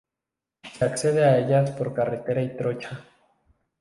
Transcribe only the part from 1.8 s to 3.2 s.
carretera y trocha.